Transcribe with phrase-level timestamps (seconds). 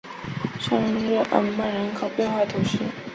[0.59, 2.79] 圣日耳曼村人口变化图示